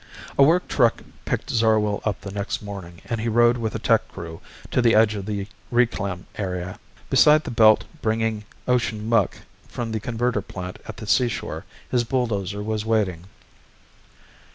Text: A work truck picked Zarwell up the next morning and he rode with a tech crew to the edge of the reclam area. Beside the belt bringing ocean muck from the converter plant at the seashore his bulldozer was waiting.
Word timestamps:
A 0.35 0.41
work 0.41 0.67
truck 0.67 1.03
picked 1.25 1.51
Zarwell 1.51 2.01
up 2.05 2.21
the 2.21 2.31
next 2.31 2.63
morning 2.63 3.03
and 3.05 3.21
he 3.21 3.29
rode 3.29 3.57
with 3.57 3.75
a 3.75 3.77
tech 3.77 4.07
crew 4.07 4.41
to 4.71 4.81
the 4.81 4.95
edge 4.95 5.13
of 5.13 5.27
the 5.27 5.45
reclam 5.71 6.25
area. 6.37 6.79
Beside 7.11 7.43
the 7.43 7.51
belt 7.51 7.83
bringing 8.01 8.43
ocean 8.67 9.07
muck 9.07 9.37
from 9.67 9.91
the 9.91 9.99
converter 9.99 10.41
plant 10.41 10.79
at 10.87 10.97
the 10.97 11.05
seashore 11.05 11.65
his 11.87 12.03
bulldozer 12.03 12.63
was 12.63 12.83
waiting. 12.83 13.25